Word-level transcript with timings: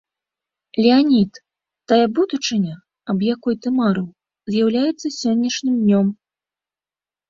Леанід, 0.85 1.31
тая 1.91 2.01
будучыня, 2.21 2.75
аб 3.13 3.19
якой 3.33 3.55
ты 3.61 3.67
марыў, 3.79 4.07
з'яўляецца 4.57 5.07
сённяшнім 5.23 5.75
днём. 5.87 6.07